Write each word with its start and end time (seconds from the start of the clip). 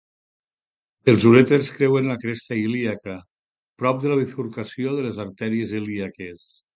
Els 1.11 1.25
urèters 1.31 1.67
creuen 1.75 2.07
la 2.11 2.15
cresta 2.23 2.57
ilíaca, 2.61 3.17
prop 3.83 4.01
de 4.07 4.13
la 4.13 4.17
bifurcació 4.21 4.95
de 5.01 5.05
les 5.09 5.21
artèries 5.25 5.75
ilíaques. 5.81 6.49